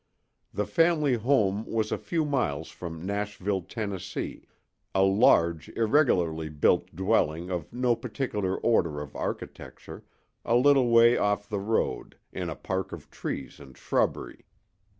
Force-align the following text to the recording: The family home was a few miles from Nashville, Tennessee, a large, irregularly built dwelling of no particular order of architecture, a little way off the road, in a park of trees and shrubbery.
The 0.51 0.65
family 0.65 1.13
home 1.13 1.63
was 1.67 1.91
a 1.91 1.97
few 1.99 2.25
miles 2.25 2.69
from 2.69 3.05
Nashville, 3.05 3.61
Tennessee, 3.61 4.47
a 4.95 5.03
large, 5.03 5.69
irregularly 5.77 6.49
built 6.49 6.95
dwelling 6.95 7.51
of 7.51 7.71
no 7.71 7.95
particular 7.95 8.57
order 8.57 8.99
of 8.99 9.15
architecture, 9.15 10.03
a 10.43 10.55
little 10.55 10.89
way 10.89 11.17
off 11.17 11.47
the 11.47 11.59
road, 11.59 12.17
in 12.33 12.49
a 12.49 12.55
park 12.55 12.91
of 12.91 13.11
trees 13.11 13.59
and 13.59 13.77
shrubbery. 13.77 14.45